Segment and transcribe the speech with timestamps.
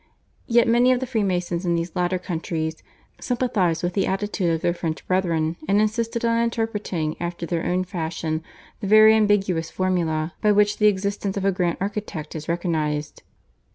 [0.47, 2.81] Yet many of the Freemasons in these latter countries
[3.19, 7.83] sympathised with the attitude of their French brethren, and insisted on interpreting after their own
[7.83, 8.41] fashion
[8.79, 13.21] the very ambiguous formula by which the existence of a grand architect is recognised.